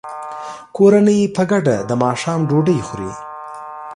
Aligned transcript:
کورنۍ 0.75 1.19
په 1.35 1.43
ګډه 1.51 1.75
د 1.89 1.91
ماښام 2.03 2.39
ډوډۍ 2.49 2.79
خوري. 2.87 3.11